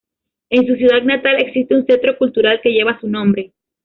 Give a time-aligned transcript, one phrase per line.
[0.49, 3.51] En su ciudad natal existe un centro cultural que lleva su nombre.